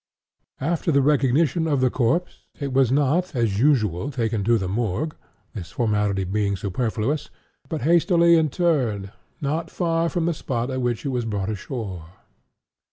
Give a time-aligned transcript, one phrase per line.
[0.59, 5.15] After the recognition of the corpse, it was not, as usual, taken to the Morgue,
[5.53, 7.29] (this formality being superfluous,)
[7.69, 9.11] but hastily interred
[9.41, 12.05] not far from the spot at which it was brought ashore.